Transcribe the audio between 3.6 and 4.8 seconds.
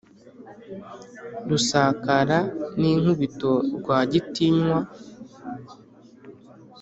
Rwa gitinywa